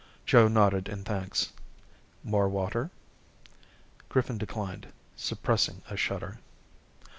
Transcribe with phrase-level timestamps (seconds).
[0.25, 1.53] Joe nodded his thanks.
[2.23, 2.89] "More water?"
[4.09, 6.39] Griffin declined, suppressing a shudder.